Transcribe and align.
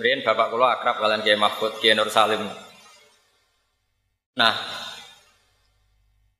Berian 0.00 0.24
bapak 0.24 0.48
kula 0.48 0.80
akrab 0.80 0.96
kalian 0.96 1.20
Kiai 1.20 1.36
Mahfud, 1.36 1.76
Kiai 1.76 1.92
Nur 1.92 2.08
Salim. 2.08 2.40
Nah, 4.40 4.56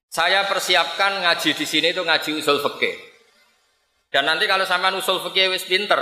saya 0.08 0.48
persiapkan 0.48 1.20
ngaji 1.20 1.52
di 1.52 1.66
sini 1.68 1.92
itu 1.92 2.00
ngaji 2.00 2.40
usul 2.40 2.64
fikih. 2.64 2.96
Dan 4.08 4.24
nanti 4.24 4.48
kalau 4.48 4.64
sampean 4.64 4.96
usul 4.96 5.20
fikih 5.28 5.52
wis 5.52 5.68
pinter, 5.68 6.00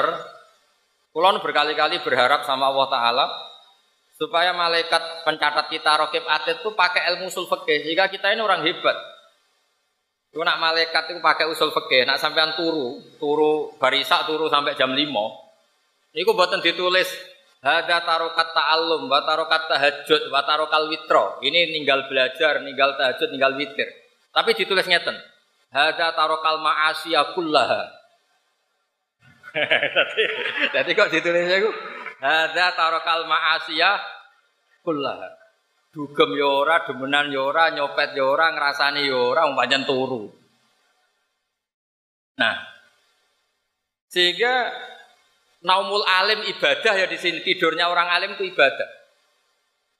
kulon 1.11 1.43
berkali-kali 1.43 1.99
berharap 2.07 2.47
sama 2.47 2.71
Allah 2.71 2.87
Taala 2.87 3.27
supaya 4.15 4.55
malaikat 4.55 5.27
pencatat 5.27 5.67
kita 5.67 5.99
rokib 5.99 6.23
atid 6.31 6.63
itu 6.63 6.71
pakai 6.79 7.11
ilmu 7.11 7.27
usul 7.27 7.51
fikih 7.51 7.91
jika 7.91 8.07
kita 8.07 8.39
ini 8.39 8.39
orang 8.39 8.63
hebat. 8.63 8.95
Itu 10.31 10.47
nak 10.47 10.63
malaikat 10.63 11.11
itu 11.11 11.19
pakai 11.19 11.51
usul 11.51 11.75
fikih, 11.75 12.07
nak 12.07 12.23
sampean 12.23 12.55
turu, 12.55 13.03
turu 13.19 13.75
barisa 13.83 14.23
turu 14.31 14.47
sampai 14.47 14.79
jam 14.79 14.95
5. 14.95 16.15
Niku 16.15 16.39
buatan 16.39 16.63
ditulis 16.63 17.11
Hada 17.59 18.07
tarokat 18.07 18.55
ta'allum, 18.55 19.11
wa 19.11 19.19
tarokat 19.27 19.67
tahajud, 19.67 20.31
wa 20.31 20.47
tarokal 20.47 20.87
witro. 20.87 21.43
Ini 21.43 21.75
ninggal 21.75 22.07
belajar, 22.07 22.63
ninggal 22.63 22.95
tahajud, 22.95 23.35
ninggal 23.35 23.59
witir. 23.59 23.91
Tapi 24.31 24.55
ditulis 24.55 24.87
ngeten. 24.87 25.19
Hada 25.75 26.15
tarokal 26.15 26.63
ma'asiyah 26.63 27.35
kullaha. 27.35 27.83
Jadi 30.75 30.91
kok 30.95 31.11
ditulisnya 31.11 31.67
itu? 31.67 31.71
Hada 32.23 32.79
tarokal 32.79 33.27
ma'asiyah 33.27 33.99
kullaha. 34.87 35.29
Dugem 35.91 36.31
yora, 36.39 36.87
demenan 36.87 37.35
yora, 37.35 37.75
nyopet 37.75 38.15
yora, 38.15 38.55
ngerasani 38.55 39.03
yora, 39.11 39.51
umpamanya 39.51 39.83
turu. 39.83 40.31
Nah, 42.39 42.55
sehingga 44.07 44.71
naumul 45.63 46.05
alim 46.07 46.47
ibadah 46.47 46.95
ya 46.95 47.07
di 47.11 47.19
sini 47.19 47.43
tidurnya 47.43 47.91
orang 47.91 48.09
alim 48.11 48.31
itu 48.39 48.47
ibadah. 48.47 48.89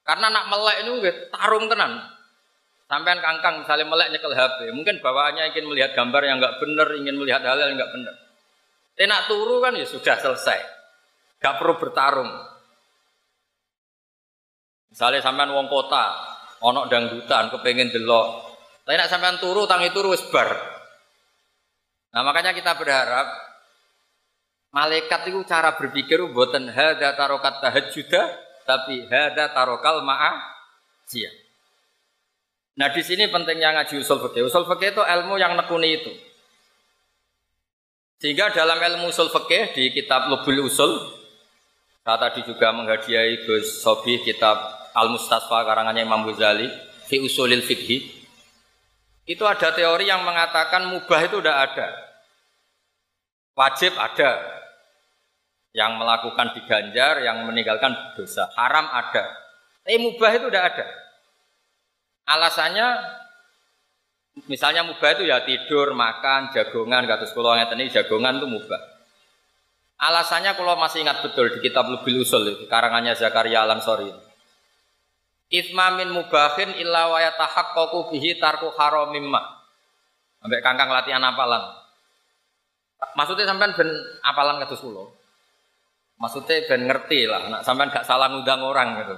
Karena 0.07 0.31
nak 0.31 0.45
melek 0.49 0.77
itu 0.87 0.93
tarung 1.29 1.69
tenan. 1.69 2.01
Sampean 2.89 3.21
kangkang 3.21 3.61
misalnya 3.61 3.85
melek 3.85 4.09
nyekel 4.09 4.33
HP, 4.33 4.73
mungkin 4.73 4.97
bawaannya 4.97 5.53
ingin 5.53 5.69
melihat 5.69 5.93
gambar 5.93 6.25
yang 6.25 6.41
enggak 6.41 6.57
benar, 6.57 6.87
ingin 6.97 7.15
melihat 7.21 7.45
hal 7.45 7.61
yang 7.61 7.77
enggak 7.77 7.93
benar. 7.93 8.15
Tenak 8.97 9.29
turu 9.29 9.61
kan 9.61 9.77
ya 9.77 9.85
sudah 9.85 10.17
selesai. 10.17 10.59
Gak 11.39 11.55
perlu 11.61 11.77
bertarung. 11.79 12.27
Misalnya 14.89 15.21
sampean 15.21 15.53
wong 15.53 15.69
kota, 15.69 16.17
onok 16.65 16.89
dangdutan, 16.89 17.53
kepengen 17.53 17.93
delok. 17.93 18.57
Tapi 18.83 18.97
nak 18.97 19.07
sampean 19.07 19.37
turu, 19.37 19.69
tangi 19.69 19.93
turu 19.93 20.11
wis. 20.11 20.25
Nah 22.09 22.25
makanya 22.25 22.57
kita 22.57 22.73
berharap 22.73 23.48
Malaikat 24.69 25.33
itu 25.33 25.41
cara 25.49 25.73
berpikir 25.73 26.21
buatan 26.29 26.69
hada 26.69 27.17
tarokat 27.17 27.57
tahajjuda, 27.57 28.21
tapi 28.69 29.09
hada 29.09 29.49
tarokal 29.49 30.05
ma'a 30.05 30.37
siap. 31.09 31.33
Nah 32.77 32.93
di 32.93 33.01
sini 33.01 33.27
pentingnya 33.27 33.73
ngaji 33.75 33.99
usul 33.99 34.21
fikih. 34.29 34.45
Usul 34.45 34.69
fikih 34.69 34.93
itu 34.93 35.01
ilmu 35.01 35.35
yang 35.41 35.57
nekuni 35.57 35.99
itu. 35.99 36.13
Sehingga 38.21 38.53
dalam 38.53 38.77
ilmu 38.77 39.09
usul 39.09 39.33
fikih 39.33 39.73
di 39.73 39.83
kitab 39.89 40.29
Lubul 40.29 40.63
Usul, 40.63 40.95
saya 42.05 42.17
tadi 42.21 42.45
juga 42.45 42.69
menghadiahi 42.71 43.45
Gus 43.45 43.81
Sobi 43.81 44.21
kitab 44.21 44.59
Al 44.93 45.13
Mustasfa 45.13 45.65
karangannya 45.65 46.05
Imam 46.05 46.25
Ghazali 46.29 46.69
fi 47.09 47.17
usulil 47.17 47.65
fikih. 47.65 48.05
Itu 49.29 49.45
ada 49.45 49.69
teori 49.73 50.09
yang 50.09 50.25
mengatakan 50.25 50.89
mubah 50.89 51.21
itu 51.25 51.37
udah 51.37 51.55
ada. 51.69 52.08
Wajib 53.59 53.91
ada, 53.99 54.59
yang 55.75 56.01
melakukan 56.01 56.55
diganjar, 56.57 57.21
yang 57.21 57.45
meninggalkan 57.45 58.15
dosa. 58.17 58.49
Haram 58.57 58.89
ada. 58.89 59.23
Tapi 59.85 59.97
mubah 60.01 60.31
itu 60.33 60.47
tidak 60.49 60.65
ada. 60.73 60.85
Alasannya 62.29 62.87
misalnya 64.47 64.85
mubah 64.85 65.17
itu 65.17 65.27
ya 65.29 65.43
tidur, 65.45 65.93
makan, 65.93 66.53
jagongan, 66.53 67.05
kata 67.05 67.25
sekolah 67.27 67.67
tadi 67.69 67.89
jagongan 67.89 68.41
itu 68.41 68.47
mubah. 68.49 68.81
Alasannya 69.99 70.55
kalau 70.55 70.79
masih 70.79 71.03
ingat 71.03 71.19
betul 71.19 71.51
di 71.51 71.59
kitab 71.59 71.91
Lubil 71.91 72.23
Usul 72.23 72.71
karangannya 72.71 73.19
Zakaria 73.19 73.67
Al-Ansori. 73.67 74.07
Ithma 75.49 75.97
min 75.97 76.13
mubahin 76.13 76.77
illa 76.77 77.09
wa 77.11 77.19
yatahaqqaqu 77.19 78.13
bihi 78.13 78.39
tarku 78.39 78.71
haramimma. 78.79 79.59
Sampai 80.39 80.63
kangkang 80.63 80.87
latihan 80.87 81.19
apalan. 81.25 81.78
Maksudnya 82.99 83.47
sampai 83.47 83.71
ben 83.75 83.89
apalan 84.27 84.59
kados 84.59 84.83
kula. 84.83 85.07
Maksudnya 86.19 86.67
ben 86.67 86.83
ngerti 86.83 87.31
lah, 87.31 87.47
nak 87.47 87.63
sampean 87.63 87.87
gak 87.87 88.03
salah 88.03 88.27
ngundang 88.27 88.59
orang 88.59 88.99
gitu. 88.99 89.15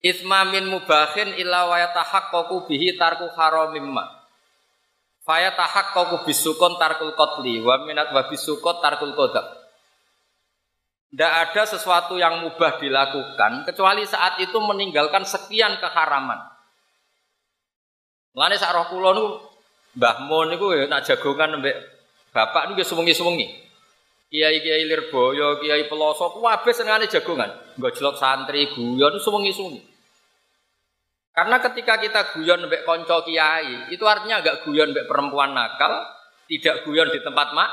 Isma 0.00 0.48
min 0.48 0.64
mubahin 0.72 1.36
illa 1.36 1.68
wa 1.68 1.76
yatahaqqaqu 1.76 2.64
bihi 2.64 2.96
tarku 2.96 3.28
haramimma. 3.36 4.24
Fa 5.20 5.44
yatahaqqaqu 5.44 6.24
bisukun 6.24 6.80
tarkul 6.80 7.12
qatli 7.12 7.60
wa 7.60 7.84
minat 7.84 8.08
wa 8.16 8.24
bisukut 8.32 8.80
tarkul 8.80 9.12
qadab. 9.12 9.60
Tidak 11.12 11.32
ada 11.44 11.62
sesuatu 11.68 12.16
yang 12.16 12.40
mubah 12.40 12.80
dilakukan 12.80 13.68
kecuali 13.68 14.08
saat 14.08 14.40
itu 14.40 14.56
meninggalkan 14.56 15.28
sekian 15.28 15.76
keharaman. 15.84 16.38
Mulane 18.32 18.56
sak 18.56 18.72
roh 18.72 18.86
kula 18.88 19.10
Mbah 19.98 20.26
Mun 20.30 20.54
niku 20.54 20.70
ya 20.76 20.86
nak 20.86 21.02
jagongan 21.02 21.58
mbek 21.58 21.76
bapak 22.30 22.70
niku 22.70 22.86
sewengi-sewengi. 22.86 23.70
Kiai-kiai 24.30 24.86
Lirboyo, 24.86 25.58
Kiai 25.58 25.90
Pelosok, 25.90 26.38
wabe 26.38 26.70
senengane 26.70 27.10
jagongan. 27.10 27.50
Nggak 27.74 27.98
jelok 27.98 28.14
santri, 28.14 28.70
guyon, 28.70 29.18
suwengi-suwengi. 29.18 29.82
Karena 31.34 31.58
ketika 31.58 31.98
kita 31.98 32.20
guyon 32.34 32.66
mbek 32.66 32.86
konco 32.86 33.22
kiai, 33.26 33.90
itu 33.90 34.02
artinya 34.06 34.42
agak 34.42 34.66
guyon 34.66 34.94
mbek 34.94 35.06
perempuan 35.10 35.54
nakal, 35.54 36.06
tidak 36.50 36.82
guyon 36.82 37.10
di 37.14 37.22
tempat 37.22 37.54
mak 37.54 37.70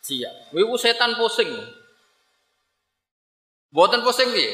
siap. 0.00 0.52
Wibu 0.56 0.80
setan 0.80 1.20
pusing. 1.20 1.52
Buatan 3.68 4.00
pusing 4.00 4.32
dia. 4.32 4.48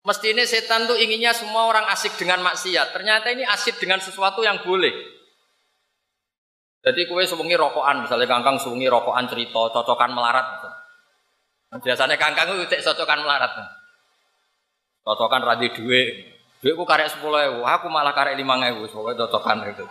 Mestinya 0.00 0.40
setan 0.48 0.88
tuh 0.88 0.96
inginnya 0.96 1.36
semua 1.36 1.68
orang 1.68 1.84
asik 1.92 2.16
dengan 2.16 2.40
maksiat. 2.40 2.96
Ternyata 2.96 3.28
ini 3.36 3.44
asik 3.44 3.76
dengan 3.76 4.00
sesuatu 4.00 4.40
yang 4.40 4.64
boleh. 4.64 4.92
Jadi 6.80 7.04
kue 7.04 7.20
sewengi 7.28 7.52
rokokan, 7.60 8.08
misalnya 8.08 8.24
kangkang 8.24 8.56
sewengi 8.56 8.88
rokokan 8.88 9.28
cerita, 9.28 9.68
cocokan 9.68 10.16
melarat. 10.16 10.48
Biasanya 11.76 12.16
kangkang 12.16 12.56
itu 12.56 12.64
cocokan 12.80 13.20
melarat. 13.20 13.52
Cocokan 15.04 15.44
radi 15.44 15.68
duit, 15.76 16.08
duit 16.64 16.72
ku 16.72 16.88
karek 16.88 17.12
sepuluh 17.12 17.44
ewu, 17.52 17.60
aku 17.68 17.92
malah 17.92 18.16
karek 18.16 18.32
lima 18.40 18.56
ewu, 18.72 18.88
pokoknya 18.88 19.28
cocokan 19.28 19.68
itu. 19.68 19.84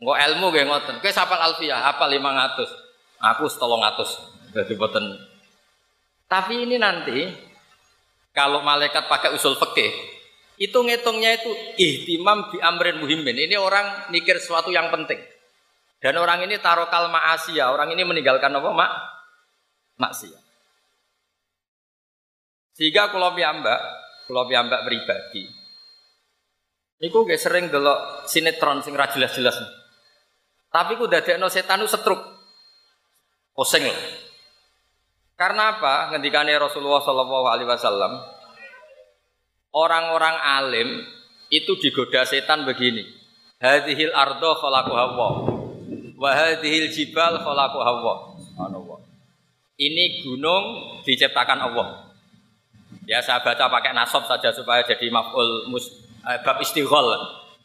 Enggak 0.00 0.18
ilmu 0.32 0.46
gak 0.48 0.64
ngoten. 0.64 0.94
Kue 1.04 1.12
sapal 1.12 1.36
alfiah, 1.36 1.84
apa 1.92 2.08
lima 2.08 2.32
ratus, 2.32 2.72
aku 3.20 3.44
setolong 3.44 3.84
ratus. 3.84 4.16
Jadi 4.56 4.72
boten. 4.80 5.04
Tapi 6.24 6.64
ini 6.64 6.80
nanti 6.80 7.28
kalau 8.34 8.66
malaikat 8.66 9.06
pakai 9.06 9.30
usul 9.30 9.54
fikih, 9.54 9.94
itu 10.58 10.74
ngitungnya 10.74 11.38
itu 11.38 11.50
ihtimam 11.78 12.50
bi 12.50 12.58
amrin 12.58 12.98
muhimin. 12.98 13.38
Ini 13.38 13.54
orang 13.54 14.10
mikir 14.10 14.42
sesuatu 14.42 14.74
yang 14.74 14.90
penting. 14.90 15.22
Dan 16.02 16.20
orang 16.20 16.44
ini 16.44 16.60
tarokal 16.60 17.08
ma'asiyah, 17.08 17.72
orang 17.72 17.94
ini 17.94 18.04
meninggalkan 18.04 18.52
apa? 18.52 18.70
Mak 18.74 18.92
maksiat. 19.96 20.42
Sehingga 22.74 23.14
kalau 23.14 23.32
piyambak, 23.38 23.80
kalau 24.26 24.50
piyambak 24.50 24.82
pribadi, 24.82 25.46
niku 26.98 27.22
gak 27.22 27.38
sering 27.38 27.70
delok 27.70 28.26
sinetron 28.26 28.82
sing 28.82 28.98
ra 28.98 29.06
jelas-jelas. 29.06 29.54
Tapi 30.74 30.98
ku 30.98 31.06
dadekno 31.06 31.46
setan 31.46 31.86
setruk. 31.86 32.18
Pusing 33.54 33.86
loh. 33.86 34.23
Karena 35.34 35.74
apa? 35.74 36.14
Ngendikane 36.14 36.54
Rasulullah 36.54 37.02
Shallallahu 37.02 37.46
alaihi 37.50 37.66
wasallam, 37.66 38.22
orang-orang 39.74 40.36
alim 40.38 40.88
itu 41.50 41.74
digoda 41.82 42.22
setan 42.22 42.62
begini. 42.62 43.02
Hadhil 43.58 44.14
ardo 44.14 44.54
khalaqahu 44.58 45.54
Wa 46.14 46.30
hadhil 46.30 46.88
jibal 46.94 47.42
khalaqu 47.42 47.78
Allah. 47.82 48.16
Subhanallah. 48.38 48.98
Ini 49.74 50.22
gunung 50.22 50.64
diciptakan 51.02 51.58
Allah. 51.66 52.14
Ya 53.04 53.18
saya 53.20 53.42
baca 53.42 53.68
pakai 53.68 53.92
nasab 53.92 54.24
saja 54.24 54.54
supaya 54.54 54.86
jadi 54.86 55.10
maf'ul 55.10 55.68
mus 55.68 55.90
eh, 56.24 56.38
bab 56.46 56.62
istighol. 56.62 57.10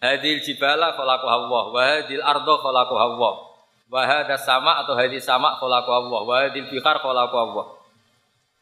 Hadhil 0.01 0.42
jibala 0.42 0.92
khalaqu 0.98 1.27
Allah 1.30 1.63
wa 1.69 1.81
hadhil 1.86 2.24
ardo 2.25 2.56
khalaqu 2.57 2.95
Allah. 2.98 3.49
Wa 3.89 4.06
hadas 4.06 4.45
sama 4.45 4.86
atau 4.86 4.94
hadis 4.94 5.25
sama 5.25 5.57
khalaqu 5.57 5.89
Allah 5.89 6.21
wa 6.21 6.36
hadhil 6.45 6.69
bihar 6.69 7.01
khalaqu 7.01 7.36
Allah. 7.36 7.65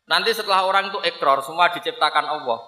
Nanti 0.08 0.32
setelah 0.32 0.64
orang 0.64 0.88
itu 0.88 1.00
ekor 1.04 1.44
semua 1.44 1.68
diciptakan 1.76 2.24
Allah. 2.24 2.64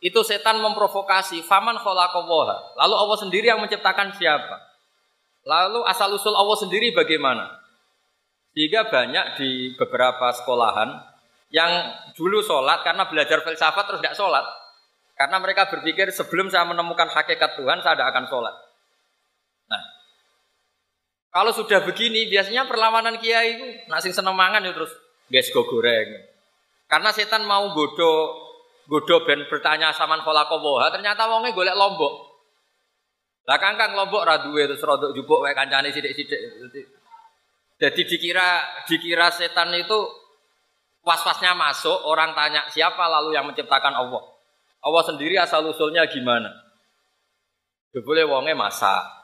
Itu 0.00 0.22
setan 0.22 0.62
memprovokasi, 0.62 1.42
faman 1.44 1.76
khalaqallaha. 1.76 2.78
Lalu 2.78 2.94
Allah 2.94 3.18
sendiri 3.18 3.46
yang 3.50 3.60
menciptakan 3.60 4.14
siapa? 4.14 4.56
Lalu 5.44 5.82
asal 5.84 6.14
usul 6.14 6.32
Allah 6.32 6.56
sendiri 6.56 6.94
bagaimana? 6.94 7.58
Sehingga 8.54 8.86
banyak 8.86 9.26
di 9.36 9.50
beberapa 9.74 10.30
sekolahan 10.30 10.94
yang 11.50 11.70
dulu 12.14 12.38
sholat 12.40 12.86
karena 12.86 13.10
belajar 13.10 13.42
filsafat 13.42 13.84
terus 13.90 14.00
tidak 14.00 14.16
sholat. 14.16 14.46
Karena 15.18 15.36
mereka 15.36 15.68
berpikir 15.68 16.08
sebelum 16.14 16.48
saya 16.48 16.64
menemukan 16.64 17.10
hakikat 17.10 17.60
Tuhan 17.60 17.82
saya 17.84 17.98
tidak 17.98 18.08
akan 18.14 18.24
sholat. 18.30 18.54
Nah, 19.68 19.82
kalau 21.30 21.54
sudah 21.54 21.86
begini 21.86 22.26
biasanya 22.26 22.66
perlawanan 22.66 23.22
kiai 23.22 23.54
itu 23.54 23.66
nasi 23.86 24.10
seneng 24.10 24.34
mangan 24.34 24.66
ya 24.66 24.74
terus 24.74 24.90
guys 25.30 25.46
go 25.54 25.62
goreng. 25.62 26.26
Karena 26.90 27.14
setan 27.14 27.46
mau 27.46 27.70
bodoh 27.70 28.50
bodoh 28.90 29.22
ben 29.22 29.46
bertanya 29.46 29.94
sama 29.94 30.18
kholakowoha 30.18 30.90
ternyata 30.90 31.30
wongnya 31.30 31.54
golek 31.54 31.78
lombok. 31.78 32.14
Lah 33.46 33.58
kangkang 33.62 33.94
lombok 33.94 34.26
ra 34.26 34.42
duwe 34.42 34.66
terus 34.66 34.82
rodok 34.82 35.14
jupuk 35.14 35.38
wae 35.46 35.54
kancane 35.54 35.94
sithik-sithik. 35.94 36.86
Jadi 37.80 38.00
dikira 38.04 38.60
dikira 38.90 39.30
setan 39.30 39.70
itu 39.72 39.98
was-wasnya 41.00 41.56
masuk, 41.56 41.96
orang 42.04 42.36
tanya 42.36 42.68
siapa 42.68 43.08
lalu 43.08 43.32
yang 43.32 43.48
menciptakan 43.48 43.96
Allah. 43.96 44.20
Allah 44.80 45.02
sendiri 45.04 45.36
asal 45.36 45.64
usulnya 45.64 46.04
gimana? 46.08 46.52
Boleh 48.04 48.28
wonge 48.28 48.52
masak. 48.52 49.19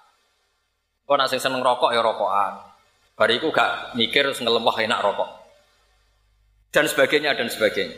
Kok 1.07 1.15
nak 1.15 1.31
seneng 1.31 1.63
rokok 1.63 1.95
ya 1.95 2.03
rokokan. 2.03 2.59
Bariku 3.17 3.55
gak 3.55 3.95
mikir 3.97 4.27
terus 4.27 4.43
ngelemah 4.43 4.77
enak 4.77 5.01
rokok. 5.01 5.31
Dan 6.75 6.91
sebagainya 6.91 7.33
dan 7.33 7.49
sebagainya. 7.49 7.97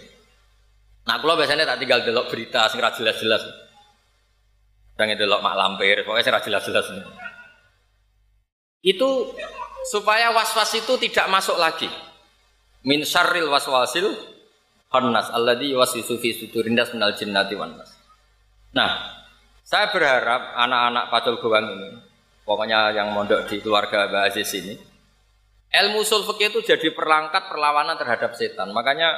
Nah, 1.09 1.17
kalau 1.19 1.41
biasanya 1.41 1.65
tak 1.65 1.81
tinggal 1.81 2.05
delok 2.05 2.29
berita 2.29 2.69
sing 2.69 2.85
jelas-jelas. 2.85 3.43
Dan 4.95 5.17
delok 5.17 5.41
mak 5.41 5.57
lampir, 5.57 6.05
pokoknya 6.05 6.23
sing 6.29 6.53
jelas-jelas. 6.53 6.87
Itu 8.85 9.35
supaya 9.89 10.31
was-was 10.37 10.71
itu 10.77 10.95
tidak 11.01 11.27
masuk 11.33 11.57
lagi. 11.57 11.89
Min 12.85 13.03
syarril 13.03 13.49
waswasil 13.51 14.07
khannas 14.93 15.33
alladhi 15.33 15.73
yuwaswisu 15.75 16.21
fi 16.21 16.37
sudurin 16.37 16.77
nas 16.77 16.93
minal 16.93 17.17
jinnati 17.17 17.57
wan. 17.57 17.75
Nah, 18.77 18.91
saya 19.65 19.91
berharap 19.91 20.55
anak-anak 20.55 21.05
Pacul 21.09 21.37
Gowang 21.41 21.67
ini, 21.73 21.89
pokoknya 22.49 22.97
yang 22.97 23.13
mondok 23.13 23.45
di 23.45 23.61
keluarga 23.61 24.09
Mbak 24.09 24.25
Aziz 24.33 24.49
ini, 24.57 24.73
ilmu 25.69 26.01
usul 26.01 26.25
itu 26.25 26.65
jadi 26.65 26.89
perlangkat 26.97 27.53
perlawanan 27.53 28.01
terhadap 28.01 28.33
setan. 28.33 28.73
Makanya 28.73 29.13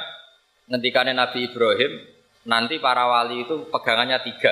ngendikane 0.67 1.15
Nabi 1.15 1.47
Ibrahim, 1.47 2.03
nanti 2.43 2.83
para 2.83 3.07
wali 3.07 3.47
itu 3.47 3.71
pegangannya 3.71 4.19
tiga. 4.27 4.51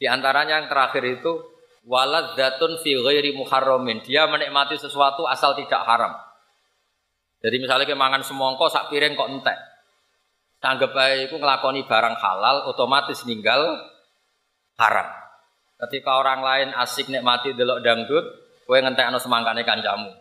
Di 0.00 0.08
antaranya 0.08 0.64
yang 0.64 0.72
terakhir 0.72 1.04
itu 1.04 1.52
walad 1.84 2.34
datun 2.34 2.80
fi 2.80 2.96
ghairi 2.96 3.36
muharramin. 3.36 4.00
Dia 4.02 4.24
menikmati 4.26 4.80
sesuatu 4.80 5.28
asal 5.28 5.52
tidak 5.54 5.84
haram. 5.84 6.16
Jadi 7.42 7.56
misalnya 7.60 7.86
kemangan 7.86 8.24
semongko 8.24 8.72
sak 8.72 8.88
piring 8.88 9.18
kok 9.18 9.30
entek. 9.30 9.58
Tanggap 10.62 10.94
baik 10.94 11.26
itu 11.26 11.36
ngelakoni 11.42 11.84
barang 11.90 12.16
halal 12.22 12.70
otomatis 12.70 13.26
ninggal 13.26 13.82
haram. 14.78 15.21
Ketika 15.82 16.14
orang 16.14 16.46
lain 16.46 16.68
asik 16.78 17.10
nikmati 17.10 17.58
delok 17.58 17.82
dangdut, 17.82 18.22
kowe 18.70 18.78
ngentekno 18.78 19.18
semangkane 19.18 19.66
kancamu. 19.66 20.14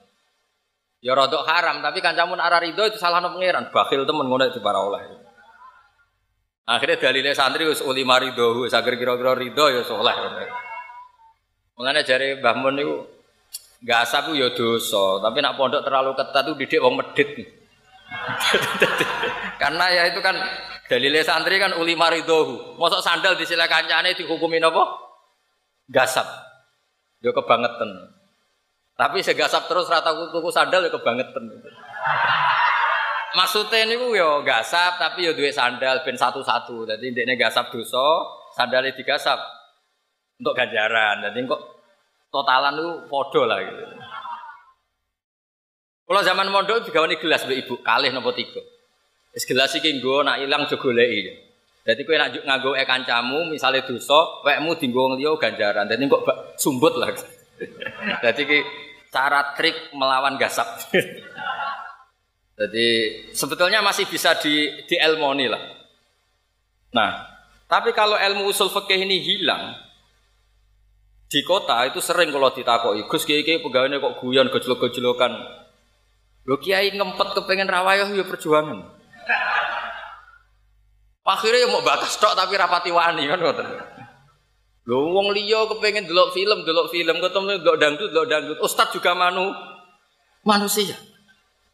Ya 1.05 1.13
rodok 1.13 1.45
haram, 1.45 1.85
tapi 1.85 2.01
kancamu 2.01 2.33
nak 2.33 2.49
rido 2.65 2.81
itu 2.89 2.97
salah 2.97 3.21
pangeran. 3.21 3.69
Bakhil 3.69 4.09
temen 4.09 4.25
ngono 4.25 4.49
itu 4.49 4.57
para 4.57 4.81
oleh. 4.81 5.05
Akhirnya 6.65 6.97
dalilnya 6.97 7.37
santri 7.37 7.69
wis 7.69 7.85
uli 7.85 8.01
marido, 8.01 8.65
wis 8.65 8.73
agar 8.73 8.97
kira-kira 8.97 9.37
rido 9.37 9.69
ya 9.69 9.85
soleh. 9.85 10.17
Mengenai 11.77 12.05
jari 12.05 12.41
Mbah 12.41 12.55
Mun 12.57 12.81
itu 12.81 12.95
asap 13.85 14.33
itu 14.33 14.41
ya 14.41 14.49
tapi 15.21 15.37
nak 15.41 15.57
pondok 15.57 15.85
terlalu 15.85 16.13
ketat 16.17 16.45
itu 16.45 16.53
didik 16.57 16.81
wong 16.81 17.01
medit. 17.01 17.29
Karena 19.61 19.85
ya 19.93 20.09
itu 20.09 20.21
kan 20.25 20.37
dalile 20.89 21.21
santri 21.21 21.61
kan 21.61 21.77
uli 21.77 21.93
maridohu. 21.93 22.77
Mosok 22.81 23.01
sandal 23.01 23.37
sila 23.45 23.69
kancane 23.69 24.17
dihukumin 24.17 24.65
apa? 24.65 25.10
Gasap. 25.91 26.27
Yo 27.19 27.35
kebangetan. 27.35 28.15
Tapi 28.95 29.19
segasap 29.19 29.67
terus 29.67 29.91
rata 29.91 30.15
tuku 30.15 30.49
sandal 30.49 30.87
yo 30.87 30.91
kebangetan. 30.95 31.43
Maksudnya 33.31 33.87
ini 33.87 33.95
yo 34.15 34.41
gasap 34.47 34.97
tapi 34.97 35.27
yo 35.27 35.35
duwe 35.35 35.51
sandal 35.51 36.01
ben 36.07 36.15
satu-satu. 36.15 36.87
Jadi 36.87 37.11
ndekne 37.11 37.35
gasap 37.35 37.69
dosa, 37.75 38.07
sandalnya 38.55 38.95
digasap 38.95 39.37
untuk 40.39 40.55
ganjaran. 40.55 41.27
Jadi 41.27 41.43
kok 41.43 41.61
totalan 42.31 42.79
itu 42.79 42.91
podo 43.11 43.43
lah 43.43 43.59
gitu. 43.59 43.83
Kalau 46.11 46.27
zaman 46.27 46.51
mondok 46.51 46.91
ini 46.91 47.15
gelas 47.19 47.47
be 47.47 47.55
ibu 47.55 47.79
kalih 47.83 48.11
nopo 48.11 48.35
tiga. 48.35 48.59
Es 49.31 49.47
gelas 49.47 49.71
iki 49.79 49.95
nggo 49.99 50.27
nak 50.27 50.43
ilang 50.43 50.67
jo 50.67 50.75
goleki. 50.75 51.50
Jadi 51.81 52.05
kowe 52.05 52.13
nak 52.13 52.29
nganggo 52.45 52.77
e 52.77 52.85
kancamu 52.85 53.49
misale 53.49 53.81
dosa, 53.81 54.45
wekmu 54.45 54.77
dienggo 54.77 55.17
liya 55.17 55.33
ganjaran. 55.33 55.89
Dadi 55.89 56.05
kok 56.05 56.23
sumbut 56.61 56.93
lah. 56.93 57.09
Jadi 58.23 58.41
ki 58.45 58.59
cara 59.09 59.57
trik 59.57 59.89
melawan 59.97 60.37
gasap. 60.37 60.67
Jadi 62.61 62.87
sebetulnya 63.33 63.81
masih 63.81 64.05
bisa 64.05 64.37
di 64.37 64.85
di 64.85 64.93
elmoni 64.93 65.49
lah. 65.49 65.63
Nah, 66.93 67.11
tapi 67.65 67.95
kalau 67.97 68.13
ilmu 68.13 68.45
usul 68.53 68.69
fikih 68.69 69.01
ini 69.01 69.17
hilang, 69.17 69.73
di 71.31 71.41
kota 71.41 71.81
itu 71.87 71.97
sering 71.97 72.29
kalau 72.29 72.53
ditakoki, 72.53 73.07
Gus 73.09 73.25
kiai 73.25 73.41
kiai 73.41 73.63
pegawainya 73.63 73.97
kok 73.97 74.21
guyon 74.21 74.51
gejolok-gejolokan. 74.53 75.31
Lo 76.45 76.59
kiai 76.61 76.93
ngempet 76.93 77.33
kepengen 77.39 77.71
rawayah 77.71 78.11
ya 78.11 78.27
perjuangan. 78.27 79.00
Akhirnya 81.21 81.65
ya 81.65 81.67
mau 81.69 81.85
batas 81.85 82.17
tok 82.17 82.33
tapi 82.33 82.57
rapati 82.57 82.89
wani 82.89 83.29
kan 83.29 83.37
ngoten. 83.37 83.67
Lo 84.89 85.13
wong 85.13 85.29
liya 85.37 85.69
kepengen 85.69 86.09
delok 86.09 86.33
film, 86.33 86.65
delok 86.65 86.89
film, 86.89 87.21
ketemu 87.21 87.61
delok 87.61 87.77
dangdut, 87.77 88.09
delok 88.09 88.27
dangdut. 88.27 88.57
Ustad 88.65 88.89
juga 88.89 89.13
manu 89.13 89.53
manusia. 90.41 90.97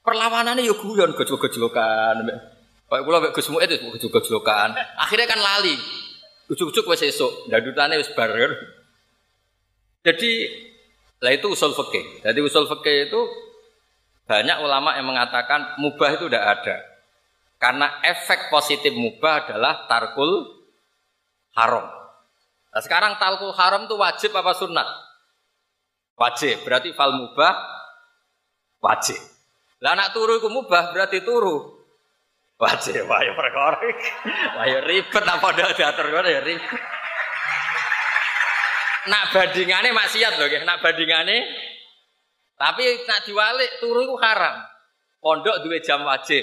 Perlawanannya 0.04 0.68
ya 0.68 0.76
guyon 0.76 1.16
gejolok-gejolokan. 1.16 2.28
Kayak 2.88 3.04
kula 3.04 3.18
mek 3.20 3.32
Gus 3.36 3.48
Muid 3.52 3.72
itu 3.72 3.88
gejolok-gejolokan. 3.96 4.76
Akhirnya 5.00 5.28
kan 5.28 5.40
lali. 5.40 5.76
Ujuk-ujuk 6.48 6.88
wis 6.88 7.04
esuk, 7.04 7.52
dangdutane 7.52 8.00
wis 8.00 8.12
bar. 8.16 8.32
Jadi 10.04 10.32
lah 11.20 11.32
itu 11.36 11.48
usul 11.52 11.76
fikih. 11.76 12.24
Jadi 12.24 12.40
usul 12.40 12.68
fikih 12.68 13.12
itu 13.12 13.22
banyak 14.28 14.60
ulama 14.60 14.96
yang 15.00 15.08
mengatakan 15.08 15.80
mubah 15.80 16.16
itu 16.16 16.28
tidak 16.28 16.44
ada. 16.60 16.76
Karena 17.58 18.06
efek 18.06 18.54
positif 18.54 18.94
mubah 18.94 19.50
adalah 19.50 19.90
tarkul 19.90 20.46
haram. 21.58 21.90
Nah 22.70 22.82
sekarang 22.86 23.18
tarkul 23.18 23.50
haram 23.58 23.90
itu 23.90 23.98
wajib 23.98 24.32
apa 24.38 24.54
sunnah? 24.54 24.86
Wajib. 26.18 26.62
Berarti 26.62 26.94
fal 26.94 27.18
mubah 27.18 27.54
wajib. 28.82 29.18
Lah 29.82 29.98
anak 29.98 30.14
turu 30.14 30.38
itu 30.38 30.50
mubah 30.50 30.94
berarti 30.94 31.26
turu. 31.26 31.78
Wajib, 32.58 33.06
ya 33.06 33.34
perkara. 33.38 33.78
Wah 34.58 34.66
ya 34.66 34.82
ribet 34.82 35.22
apa 35.22 35.48
diatur 35.54 36.10
ya 36.10 36.42
ribet 36.42 36.82
nak 39.08 39.32
bandingane 39.32 39.90
maksiat 39.96 40.36
loh 40.36 40.48
ya, 40.52 40.62
nak 40.68 40.84
bandingane 40.84 41.48
tapi 42.58 42.84
nak 43.06 43.22
diwalik 43.24 43.72
turu 43.78 44.04
itu 44.06 44.16
haram. 44.18 44.66
Pondok 45.22 45.62
dua 45.66 45.78
jam 45.82 46.02
wajib. 46.02 46.42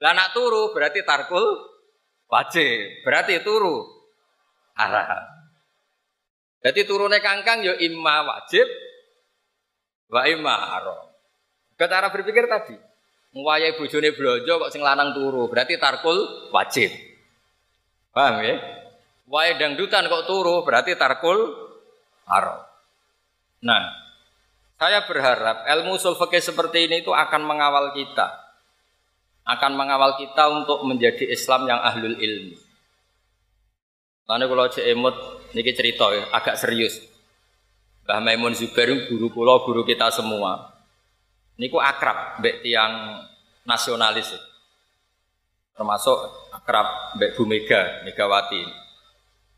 Lah 0.00 0.12
nak 0.16 0.32
turu 0.32 0.72
berarti 0.72 1.04
tarkul 1.04 1.44
wajib. 2.32 3.04
Berarti 3.04 3.44
turu 3.44 3.84
haram. 4.76 5.24
Jadi 6.60 6.80
turunnya 6.84 7.24
kangkang 7.24 7.64
ya 7.64 7.76
imma 7.76 8.24
wajib 8.24 8.68
wa 10.12 10.24
imma 10.28 10.56
haram. 10.76 11.08
Ke 11.76 11.88
cara 11.88 12.12
berpikir 12.12 12.44
tadi, 12.44 12.76
ngwayai 13.32 13.80
bojone 13.80 14.12
blonjo 14.12 14.52
kok 14.60 14.72
sing 14.72 14.84
lanang 14.84 15.16
turu, 15.16 15.48
berarti 15.48 15.80
tarkul 15.80 16.52
wajib. 16.52 16.92
Paham 18.12 18.44
ya? 18.44 18.60
Wae 19.30 19.56
dangdutan 19.56 20.04
kok 20.10 20.28
turu 20.28 20.60
berarti 20.66 20.92
tarkul 21.00 21.38
haram. 22.28 22.60
Nah, 23.64 23.96
saya 24.76 25.08
berharap 25.08 25.64
ilmu 25.64 25.96
usul 25.96 26.16
fikih 26.16 26.44
seperti 26.44 26.88
ini 26.88 27.00
itu 27.00 27.12
akan 27.12 27.40
mengawal 27.44 27.96
kita. 27.96 28.49
Akan 29.50 29.74
mengawal 29.74 30.14
kita 30.14 30.46
untuk 30.46 30.86
menjadi 30.86 31.26
Islam 31.26 31.66
yang 31.66 31.82
ahlul 31.82 32.14
ilmi. 32.14 32.54
Lalu 34.30 34.44
kalau 34.46 34.66
cek 34.70 34.86
emot, 34.94 35.16
ini 35.50 35.74
cerita 35.74 36.06
ya, 36.14 36.30
agak 36.30 36.54
serius. 36.54 37.02
Mbah 38.06 38.22
Maimun 38.22 38.54
Zubair 38.54 39.10
guru 39.10 39.26
pulau 39.34 39.66
guru 39.66 39.82
kita 39.82 40.06
semua. 40.14 40.70
Niku 41.58 41.82
akrab 41.82 42.38
mbek 42.38 42.62
tiang 42.62 43.26
nasionalis. 43.66 44.30
Termasuk 45.74 46.18
akrab 46.54 47.18
mbek 47.18 47.34
Bu 47.34 47.42
Mega, 47.42 48.06
Megawati. 48.06 48.62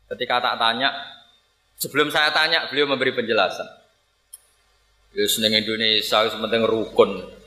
Ketika 0.09 0.41
tak 0.41 0.57
tanya, 0.57 0.89
sebelum 1.77 2.09
saya 2.09 2.33
tanya, 2.33 2.65
beliau 2.69 2.89
memberi 2.89 3.13
penjelasan. 3.13 3.65
Ya 5.13 5.29
seneng 5.29 5.53
Indonesia, 5.53 6.25
penting 6.25 6.65
rukun. 6.65 7.42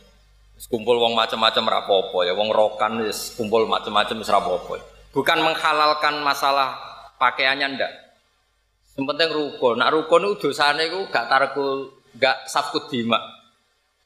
Kumpul 0.57 0.97
wong 0.97 1.13
macam-macam 1.13 1.69
rapopo 1.69 2.25
ya, 2.25 2.33
wong 2.33 2.49
rokan 2.49 3.05
wis 3.05 3.37
kumpul 3.37 3.69
macam-macam 3.69 4.17
wis 4.25 4.33
rapopo. 4.33 4.81
Bukan 5.13 5.39
menghalalkan 5.45 6.25
masalah 6.25 6.81
pakaiannya 7.21 7.77
ndak. 7.77 7.93
Yang 8.97 9.05
penting 9.13 9.29
rukun. 9.37 9.77
Nak 9.77 9.93
rukun 9.93 10.25
itu 10.25 10.49
dosane 10.49 10.89
itu 10.89 11.05
gak 11.13 11.29
tarkul, 11.29 11.93
gak 12.17 12.49
safkut 12.49 12.89
dima. 12.89 13.21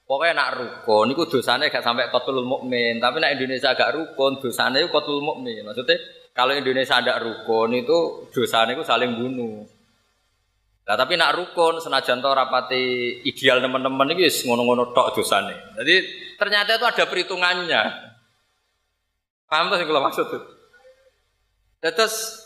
Pokoknya 0.03 0.35
nak 0.43 0.51
rukun 0.59 1.15
itu 1.15 1.23
dosane 1.31 1.71
gak 1.71 1.87
sampai 1.87 2.11
kotul 2.11 2.43
mukmin. 2.43 2.99
Tapi 2.99 3.23
nak 3.23 3.31
Indonesia 3.39 3.71
gak 3.71 3.95
rukun, 3.95 4.43
dosane 4.43 4.83
itu 4.83 4.91
kotul 4.91 5.23
mukmin. 5.23 5.63
Maksudnya 5.63 5.97
kalau 6.35 6.59
Indonesia 6.59 6.99
ada 6.99 7.23
rukun 7.23 7.79
itu 7.79 8.27
dosane 8.35 8.75
itu 8.75 8.83
saling 8.83 9.15
bunuh. 9.15 9.63
Nah, 10.91 10.99
tapi 10.99 11.15
nak 11.15 11.39
rukun 11.39 11.79
senajan 11.79 12.19
to 12.19 12.27
rapati 12.35 12.83
ideal 13.23 13.63
teman-teman 13.63 14.11
ini 14.11 14.27
ngono-ngono 14.27 14.91
tok 14.91 15.15
dosane. 15.15 15.55
Jadi 15.79 16.03
ternyata 16.35 16.75
itu 16.75 16.83
ada 16.83 17.05
perhitungannya. 17.07 17.83
Paham 19.47 19.71
tuh 19.71 19.87
kalau 19.87 20.03
maksud 20.03 20.27
itu? 20.27 20.39
Terus 21.79 22.43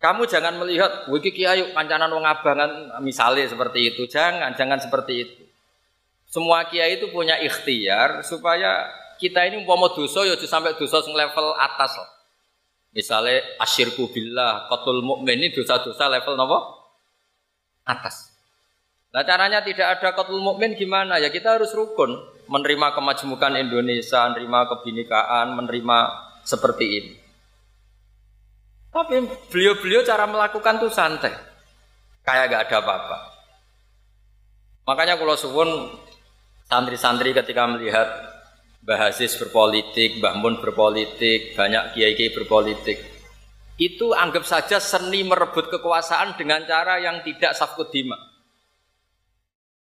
kamu 0.00 0.24
jangan 0.24 0.56
melihat 0.64 1.12
wiki 1.12 1.36
kiai 1.36 1.76
kancanan 1.76 2.08
wong 2.08 2.24
abangan 2.24 3.04
misalnya 3.04 3.44
seperti 3.52 3.92
itu. 3.92 4.08
Jangan, 4.08 4.56
jangan 4.56 4.80
seperti 4.80 5.28
itu. 5.28 5.44
Semua 6.24 6.64
kiai 6.64 6.96
itu 6.96 7.12
punya 7.12 7.36
ikhtiar 7.36 8.24
supaya 8.24 8.88
kita 9.20 9.44
ini 9.44 9.60
umpama 9.60 9.92
dosa 9.92 10.24
ya 10.24 10.40
sampai 10.40 10.72
dosa 10.80 11.04
level 11.04 11.52
atas. 11.60 12.00
Misalnya 12.96 13.44
asyirku 13.60 14.08
billah, 14.08 14.72
qatul 14.72 15.04
mukmin 15.04 15.36
ini 15.36 15.52
dosa-dosa 15.52 16.08
level 16.08 16.40
nopo? 16.40 16.83
Atas. 17.84 18.34
Nah 19.14 19.22
caranya 19.22 19.62
tidak 19.62 20.00
ada 20.00 20.10
qatul 20.10 20.42
mukmin 20.42 20.74
gimana? 20.74 21.22
Ya 21.22 21.30
kita 21.30 21.54
harus 21.54 21.70
rukun, 21.70 22.18
menerima 22.50 22.98
kemajmukan 22.98 23.54
Indonesia, 23.60 24.26
menerima 24.26 24.60
kebinekaan, 24.74 25.54
menerima 25.54 25.98
seperti 26.42 26.86
ini. 26.90 27.12
Tapi 28.90 29.22
beliau-beliau 29.50 30.02
cara 30.02 30.26
melakukan 30.26 30.82
tuh 30.82 30.90
santai. 30.90 31.34
Kayak 32.26 32.50
gak 32.50 32.62
ada 32.70 32.76
apa-apa. 32.82 33.18
Makanya 34.86 35.14
kalau 35.20 35.34
suwun 35.38 35.70
santri-santri 36.66 37.36
ketika 37.36 37.70
melihat 37.70 38.06
Mbah 38.84 39.14
Aziz 39.14 39.38
berpolitik, 39.40 40.20
Mbah 40.20 40.36
berpolitik, 40.60 41.56
banyak 41.56 41.96
kiai-kiai 41.96 42.34
berpolitik. 42.34 43.13
Itu 43.74 44.14
anggap 44.14 44.46
saja 44.46 44.78
seni 44.78 45.26
merebut 45.26 45.66
kekuasaan 45.66 46.38
dengan 46.38 46.62
cara 46.62 47.02
yang 47.02 47.26
tidak 47.26 47.58
safkut 47.58 47.90
dima. 47.90 48.14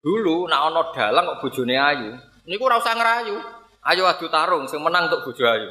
Dulu 0.03 0.51
nak 0.51 0.61
ono 0.71 0.83
dalang 0.91 1.25
kok 1.35 1.39
bojone 1.47 1.79
ayu. 1.79 2.11
Niku 2.51 2.63
ora 2.67 2.83
usah 2.83 2.95
ngerayu. 2.99 3.39
Ayo 3.87 4.05
adu 4.11 4.27
tarung 4.27 4.67
sing 4.67 4.83
menang 4.83 5.07
untuk 5.07 5.31
bojo 5.31 5.47
ayu. 5.47 5.71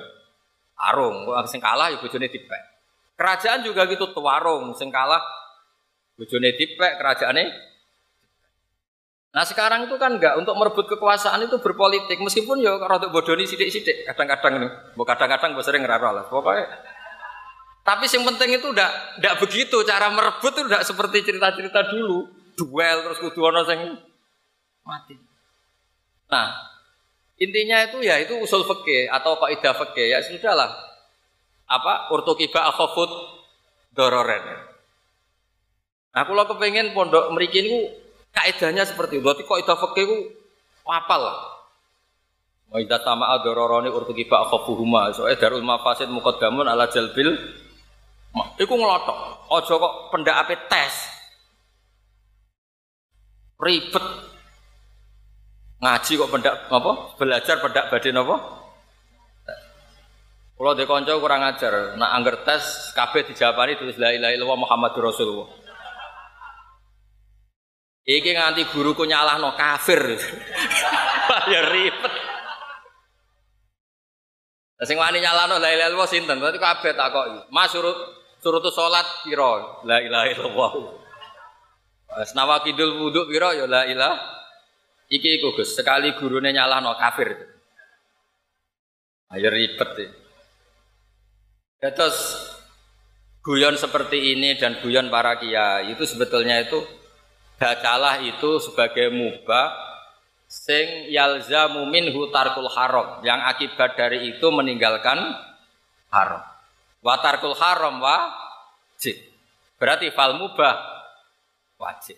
Tarung, 0.78 1.28
kok 1.28 1.52
sing 1.52 1.60
kalah 1.60 1.92
ya 1.92 2.00
bojone 2.00 2.32
dipek. 2.32 2.62
Kerajaan 3.20 3.68
juga 3.68 3.84
gitu 3.92 4.16
tuwarung 4.16 4.72
sing 4.72 4.88
kalah 4.88 5.20
bojone 6.16 6.56
dipek 6.56 6.96
kerajaane. 6.96 7.44
Nah 9.36 9.44
sekarang 9.44 9.86
itu 9.86 10.00
kan 10.00 10.18
enggak 10.18 10.40
untuk 10.40 10.56
merebut 10.56 10.88
kekuasaan 10.90 11.46
itu 11.46 11.60
berpolitik 11.60 12.18
meskipun 12.24 12.58
ya 12.64 12.74
rada 12.80 13.12
bodoni 13.12 13.46
sidik-sidik 13.46 14.08
kadang-kadang 14.08 14.64
ini. 14.64 14.68
kadang-kadang 14.98 15.54
gue 15.54 15.62
sering 15.62 15.84
ngerara 15.86 16.10
lah. 16.10 16.26
Pokoknya 16.26 16.66
tapi 17.88 18.04
yang 18.12 18.28
penting 18.28 18.60
itu 18.60 18.68
udah 18.68 19.16
udah 19.16 19.34
begitu 19.40 19.80
cara 19.88 20.12
merebut 20.12 20.52
itu 20.52 20.68
udah 20.68 20.84
seperti 20.84 21.24
cerita-cerita 21.24 21.88
dulu 21.88 22.28
duel 22.60 23.08
terus 23.08 23.24
kudu 23.24 23.40
ono 23.48 23.64
sing 23.64 23.80
mati. 24.84 25.16
Nah, 26.28 26.52
intinya 27.40 27.88
itu 27.88 28.04
ya 28.04 28.20
itu 28.20 28.36
usul 28.44 28.68
fikih 28.68 29.08
atau 29.08 29.40
kaidah 29.40 29.72
fikih 29.72 30.04
ya 30.12 30.20
sudahlah 30.20 30.68
apa 31.64 32.12
urtukiba 32.12 32.68
akhafut 32.68 33.08
dororen. 33.96 34.44
Nah, 36.12 36.28
kalau 36.28 36.44
kepengen 36.44 36.92
pondok 36.92 37.32
meriki 37.32 37.64
ini 37.64 37.88
kaidahnya 38.36 38.84
seperti 38.84 39.22
itu. 39.22 39.24
Berarti 39.24 39.48
itu 39.48 39.74
fakih 39.80 40.04
itu 40.04 40.18
apal 40.84 41.24
lah. 41.24 41.40
Wa 42.68 42.84
idza 42.84 43.00
tama'a 43.00 43.40
dararani 43.48 43.96
urtukiba 43.96 44.44
akhafuhuma. 44.44 45.16
Soalnya 45.16 45.40
darul 45.40 45.64
mafasid 45.64 46.12
muqaddamun 46.12 46.68
ala 46.68 46.92
jalbil 46.92 47.32
Iku 48.58 48.74
ngelotok. 48.74 49.18
Ojo 49.54 49.74
kok 49.80 49.94
pendak 50.12 50.36
ape 50.46 50.56
tes. 50.68 50.94
Ribet. 53.58 54.06
Ngaji 55.78 56.12
kok 56.18 56.32
pendak 56.34 56.56
apa? 56.70 56.92
Belajar 57.22 57.56
pendak 57.62 57.90
badin 57.94 58.18
apa? 58.18 58.36
Kalau 60.58 60.74
di 60.74 60.90
konco 60.90 61.22
kurang 61.22 61.46
ajar, 61.46 61.94
nak 62.02 62.18
angger 62.18 62.42
tes 62.42 62.90
kabeh 62.98 63.30
dijawabani 63.30 63.78
tulis 63.78 63.94
la 64.02 64.10
ilaha 64.10 64.34
illallah 64.34 64.58
Muhammadur 64.58 65.14
Rasulullah. 65.14 65.50
Iki 68.10 68.32
nganti 68.34 68.66
guruku 68.74 69.06
nyalahno 69.06 69.54
kafir. 69.54 70.02
ya 71.54 71.62
ribet. 71.70 72.14
Sing 74.82 74.98
wani 74.98 75.22
nyalahno 75.22 75.62
la 75.62 75.70
ilaha 75.70 75.94
illallah 75.94 76.10
sinten? 76.10 76.42
Berarti 76.42 76.58
kabeh 76.58 76.94
takoki. 76.98 77.50
Mas 77.54 77.74
surut 78.42 78.62
surut 78.62 78.74
salat 78.74 79.08
pira? 79.26 79.82
La 79.86 79.98
ilaha 80.02 80.26
illallah. 80.32 80.72
Senawa 82.26 82.64
kidul 82.64 82.98
wudhu 82.98 83.28
pira 83.30 83.54
ya 83.54 83.66
la 83.68 83.86
ilaha. 83.86 84.38
Iki 85.08 85.40
iku 85.40 85.56
Gus, 85.56 85.72
sekali 85.72 86.12
gurune 86.20 86.52
nyalahno 86.52 86.92
kafir. 87.00 87.32
Ayo 89.32 89.48
ribet 89.48 89.92
ya. 89.96 90.08
Ya, 91.78 91.90
terus 91.94 92.18
guyon 93.46 93.80
seperti 93.80 94.36
ini 94.36 94.60
dan 94.60 94.84
guyon 94.84 95.08
para 95.08 95.40
kiai 95.40 95.96
itu 95.96 96.04
sebetulnya 96.04 96.60
itu 96.60 96.84
bacalah 97.56 98.20
itu 98.20 98.60
sebagai 98.60 99.08
mubah 99.14 99.72
sing 100.48 101.12
yalzamu 101.12 101.88
minhu 101.88 102.32
tarkul 102.32 102.68
haram 102.72 103.24
yang 103.24 103.40
akibat 103.48 103.96
dari 103.96 104.36
itu 104.36 104.48
meninggalkan 104.52 105.38
haram. 106.12 106.44
Wa 107.02 107.22
tarkul 107.22 107.54
haram 107.58 108.02
wajib. 108.02 109.16
Berarti 109.78 110.10
fal 110.10 110.38
mubah 110.38 110.76
wajib. 111.78 112.18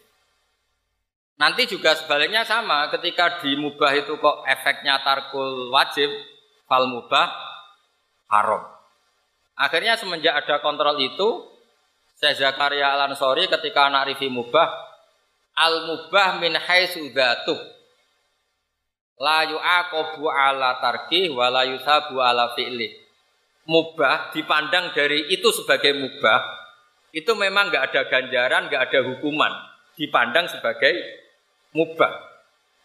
Nanti 1.40 1.72
juga 1.72 1.96
sebaliknya 1.96 2.44
sama 2.44 2.92
ketika 2.92 3.40
di 3.40 3.56
mubah 3.56 3.96
itu 3.96 4.20
kok 4.20 4.44
efeknya 4.44 5.00
tarkul 5.04 5.72
wajib 5.72 6.12
fal 6.68 6.88
mubah 6.88 7.32
haram. 8.28 8.64
Akhirnya 9.60 10.00
semenjak 10.00 10.40
ada 10.40 10.64
kontrol 10.64 11.00
itu, 11.04 11.48
saya 12.16 12.36
Zakaria 12.36 12.96
Al 12.96 13.12
Ansori 13.12 13.48
ketika 13.48 13.92
anak 13.92 14.16
rifi 14.16 14.32
mubah, 14.32 14.68
al 15.56 15.88
mubah 15.88 16.40
min 16.40 16.56
haitsu 16.56 17.12
dzatuh. 17.12 17.60
La 19.20 19.44
yu'aqabu 19.44 20.32
ala 20.32 20.80
tarki 20.80 21.28
wa 21.28 21.52
la 21.52 21.68
yusabu 21.68 22.24
ala 22.24 22.56
fi'li. 22.56 23.09
Mubah 23.68 24.32
dipandang 24.32 24.96
dari 24.96 25.30
itu 25.34 25.52
sebagai 25.52 25.94
mubah, 25.98 26.40
itu 27.12 27.32
memang 27.34 27.74
nggak 27.74 27.84
ada 27.92 28.02
ganjaran, 28.08 28.70
nggak 28.70 28.82
ada 28.90 29.00
hukuman. 29.14 29.52
Dipandang 29.98 30.48
sebagai 30.48 30.96
mubah. 31.76 32.14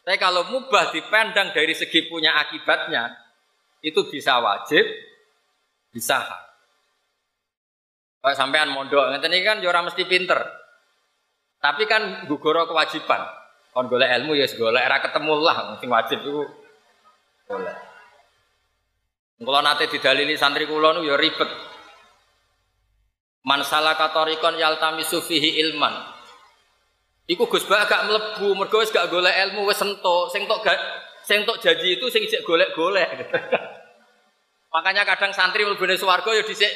Tapi 0.05 0.17
kalau 0.21 0.45
mubah 0.51 0.93
dipandang 0.93 1.57
dari 1.57 1.73
segi 1.73 2.05
punya 2.11 2.37
akibatnya, 2.37 3.17
itu 3.81 4.01
bisa 4.09 4.41
wajib, 4.41 4.85
bisa 5.93 6.21
hak. 6.21 6.43
Kalau 8.25 8.37
sampean 8.37 8.73
mondok, 8.73 9.13
ngeten 9.13 9.37
iki 9.37 9.45
kan 9.45 9.61
yo 9.61 9.69
ora 9.69 9.85
mesti 9.85 10.09
pinter. 10.09 10.41
Tapi 11.61 11.85
kan 11.85 12.25
gugoro 12.25 12.65
kewajiban. 12.65 13.21
Kon 13.73 13.89
golek 13.89 14.13
ilmu 14.21 14.33
ya 14.33 14.49
golek 14.57 14.85
era 14.85 15.01
ketemu 15.01 15.33
lah 15.45 15.77
sing 15.77 15.93
wajib 15.93 16.25
iku 16.25 16.45
golek. 17.49 17.94
Kalau 19.45 19.61
nate 19.61 19.87
didalili 19.93 20.35
santri 20.41 20.65
kula 20.65 20.97
nu 20.97 21.05
ya 21.05 21.21
ribet. 21.21 21.47
Man 23.45 23.61
salaka 23.61 24.09
tariqan 24.11 24.57
yaltamisu 24.57 25.21
fihi 25.21 25.61
ilman. 25.61 25.93
Iku 27.29 27.49
Gus 27.49 27.65
Ba 27.65 27.85
gak 27.89 28.09
mlebu, 28.09 28.53
mergo 28.57 28.81
wis 28.81 28.93
gak 28.93 29.09
golek 29.09 29.33
ilmu 29.49 29.69
wis 29.69 29.81
entuk. 29.85 30.33
Sing 30.33 30.49
tok 30.49 30.61
gak 30.65 30.77
sing 31.25 31.45
tok 31.45 31.61
janji 31.61 32.01
itu 32.01 32.09
sing 32.09 32.25
ijek 32.25 32.45
golek-golek. 32.45 33.09
Makanya 34.75 35.05
kadang 35.09 35.33
santri 35.33 35.65
mlebune 35.65 35.97
swarga 35.97 36.35
ya 36.35 36.43
dhisik 36.45 36.73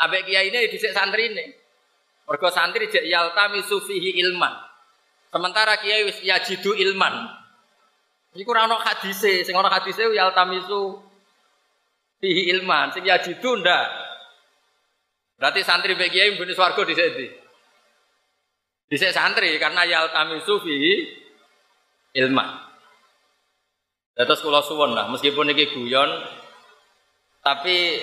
Ambek 0.00 0.24
kiai 0.24 0.48
ini 0.48 0.72
dhisik 0.72 0.96
santri 0.96 1.28
ini. 1.28 1.44
Mergo 2.24 2.48
santri 2.48 2.88
jek 2.88 3.04
yaltami 3.04 3.60
sufihi 3.60 4.20
ilman. 4.24 4.56
Sementara 5.28 5.76
kiai 5.76 6.08
wis 6.08 6.20
yajidu 6.24 6.72
ilman. 6.72 7.28
Iku 8.32 8.54
ora 8.54 8.64
ono 8.64 8.80
hadise, 8.80 9.44
sing 9.44 9.52
ono 9.52 9.68
hadise 9.68 10.08
yaltamisu 10.08 11.09
fihi 12.20 12.52
ilman, 12.54 12.92
sing 12.92 13.02
yajidu 13.02 13.58
ndak. 13.58 13.86
Berarti 15.40 15.64
santri 15.64 15.96
mbek 15.96 16.12
kiai 16.12 16.36
mbune 16.36 16.52
swarga 16.52 16.84
dhisik 16.84 17.16
ndi? 17.16 17.26
Dhisik 18.92 19.16
santri 19.16 19.56
karena 19.56 19.88
yaltamisu 19.88 20.60
fihi 20.60 20.94
ilman. 22.20 22.70
Terus 24.20 24.44
kula 24.44 24.60
suwun 24.60 24.92
lah, 24.92 25.08
meskipun 25.08 25.48
ini 25.48 25.64
guyon, 25.72 26.10
tapi 27.40 27.96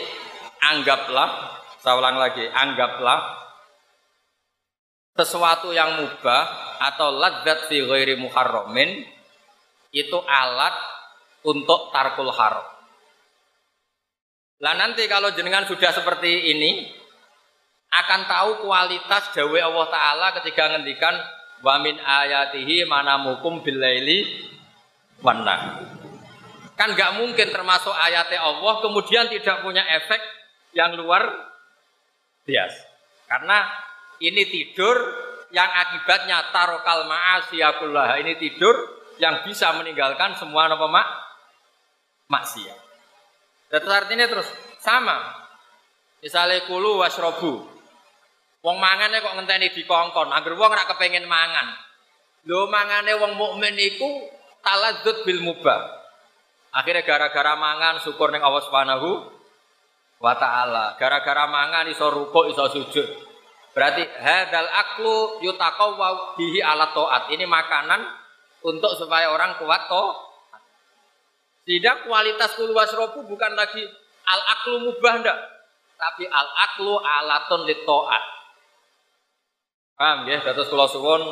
anggaplah, 0.65 1.29
saya 1.77 1.93
ulang 1.93 2.17
lagi, 2.17 2.41
anggaplah 2.49 3.37
sesuatu 5.13 5.73
yang 5.73 5.97
mubah 6.01 6.41
atau 6.77 7.13
ladzat 7.17 7.69
fi 7.69 7.85
ghairi 7.85 8.17
muharramin 8.17 9.01
itu 9.93 10.17
alat 10.25 10.73
untuk 11.45 11.89
tarkul 11.89 12.29
haram. 12.33 12.76
Lah 14.57 14.73
nanti 14.73 15.05
kalau 15.05 15.29
jenengan 15.37 15.69
sudah 15.69 15.93
seperti 15.93 16.53
ini 16.53 16.89
akan 17.93 18.21
tahu 18.25 18.49
kualitas 18.65 19.29
dawe 19.33 19.59
Allah 19.61 19.87
taala 19.93 20.27
ketika 20.41 20.73
ngendikan 20.73 21.13
wa 21.61 21.77
min 21.81 21.97
ayatihi 21.97 22.85
manamukum 22.89 23.61
billaili 23.61 24.49
wanna. 25.21 25.85
Kan 26.77 26.93
nggak 26.93 27.21
mungkin 27.21 27.49
termasuk 27.49 27.93
ayatnya 27.93 28.45
Allah 28.45 28.73
kemudian 28.81 29.29
tidak 29.29 29.65
punya 29.65 29.81
efek 29.81 30.21
yang 30.73 30.93
luar 30.93 31.25
biasa. 32.45 32.81
Karena 33.29 33.65
ini 34.21 34.45
tidur 34.49 34.97
yang 35.53 35.69
akibatnya 35.69 36.53
tarokal 36.53 37.05
ma'asiyakullah. 37.09 38.21
Ini 38.21 38.33
tidur 38.37 38.73
yang 39.17 39.41
bisa 39.45 39.73
meninggalkan 39.73 40.37
semua 40.37 40.69
apa 40.69 40.87
mak? 40.89 41.07
Maksiat. 42.29 42.86
Terus 43.67 43.91
artinya 43.91 44.25
terus 44.27 44.47
sama. 44.79 45.19
Misalnya 46.23 46.63
kulu 46.65 47.03
wasrobu. 47.03 47.67
Wong 48.65 48.77
mangane 48.81 49.21
kok 49.21 49.35
ngenteni 49.37 49.71
dikongkon. 49.71 50.31
Angger 50.33 50.55
wong 50.55 50.71
ora 50.71 50.83
kepengin 50.89 51.27
mangan. 51.29 51.71
Lho 52.47 52.67
mangane 52.67 53.11
wong 53.15 53.35
mukmin 53.35 53.75
iku 53.75 54.27
taladzut 54.63 55.23
bil 55.27 55.43
mubah. 55.43 55.97
Akhirnya 56.75 57.03
gara-gara 57.07 57.55
mangan 57.55 58.03
syukur 58.03 58.29
ning 58.29 58.43
Allah 58.43 58.63
Subhanahu 58.67 59.09
wa 60.19 60.33
taala. 60.35 60.99
Gara-gara 60.99 61.47
mangan 61.47 61.87
iso 61.87 62.11
rukuk, 62.11 62.51
iso 62.51 62.67
sujud. 62.71 63.07
Berarti 63.71 64.03
hadal 64.03 64.67
aklu 64.67 65.45
yutaqawwa 65.45 66.35
bihi 66.35 66.59
ala 66.59 66.91
taat. 66.91 67.29
Ini 67.29 67.45
makanan 67.45 68.01
untuk 68.65 68.97
supaya 68.97 69.29
orang 69.31 69.55
kuat 69.61 69.85
toh. 69.87 70.26
Tidak 71.67 72.07
kualitas 72.07 72.55
kul 72.55 72.71
wasrobu 72.71 73.27
bukan 73.27 73.51
lagi 73.51 73.83
al 74.23 74.41
aklu 74.55 74.87
mubah 74.87 75.19
ndak, 75.19 75.37
tapi 75.99 76.23
al 76.23 76.47
aklu 76.63 76.95
alatun 76.95 77.67
li 77.67 77.75
taat. 77.83 78.23
Paham 79.99 80.31
ya? 80.31 80.39
Dados 80.47 80.71
kula 80.71 80.87
suwun 80.87 81.27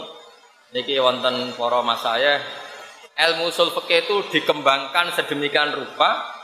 niki 0.76 1.00
wonten 1.00 1.56
para 1.56 1.80
mas 1.80 2.04
saya 2.04 2.44
ilmu 3.16 3.48
usul 3.48 3.72
itu 3.72 4.16
dikembangkan 4.28 5.16
sedemikian 5.16 5.72
rupa 5.72 6.36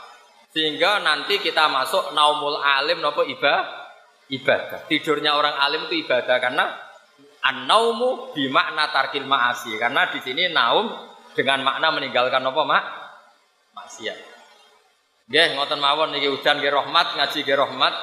sehingga 0.56 1.04
nanti 1.04 1.36
kita 1.36 1.68
masuk 1.68 2.16
naumul 2.16 2.56
alim 2.56 3.04
nopo 3.04 3.28
ibadah 3.28 3.68
ibadah 4.32 4.88
tidurnya 4.88 5.36
orang 5.36 5.52
alim 5.60 5.84
itu 5.92 6.08
ibadah 6.08 6.36
karena 6.40 6.64
an-naumu 7.44 8.32
bimakna 8.32 8.88
tarkil 8.88 9.28
ma'asi 9.28 9.76
karena 9.76 10.08
di 10.08 10.24
sini 10.24 10.48
naum 10.48 10.88
dengan 11.36 11.60
makna 11.60 11.92
meninggalkan 11.92 12.40
apa 12.40 12.62
mak 12.64 12.84
maksiat 13.92 14.18
Nggih 15.28 15.48
ngoten 15.60 15.80
mawon 15.80 16.16
niki 16.16 16.32
hujan 16.32 16.64
nggih 16.64 16.72
rahmat 16.72 17.12
ngaji 17.12 17.38
nggih 17.44 17.58
rahmat 17.60 17.94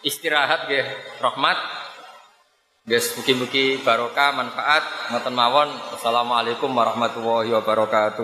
istirahat 0.00 0.72
nggih 0.72 0.84
rahmat 1.20 1.84
Guys, 2.84 3.16
mugi-mugi 3.16 3.80
barokah 3.80 4.36
manfaat 4.36 4.84
ngoten 5.08 5.32
mawon. 5.32 5.72
Assalamualaikum 5.96 6.68
warahmatullahi 6.68 7.48
wabarakatuh. 7.56 8.20